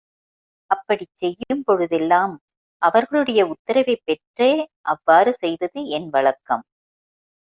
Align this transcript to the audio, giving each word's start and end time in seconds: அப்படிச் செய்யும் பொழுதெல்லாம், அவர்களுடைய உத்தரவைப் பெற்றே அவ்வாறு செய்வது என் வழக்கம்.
அப்படிச் 0.71 1.15
செய்யும் 1.15 1.61
பொழுதெல்லாம், 1.63 2.33
அவர்களுடைய 2.81 3.45
உத்தரவைப் 3.45 4.03
பெற்றே 4.03 4.51
அவ்வாறு 4.85 5.33
செய்வது 5.33 5.85
என் 5.89 6.09
வழக்கம். 6.09 6.65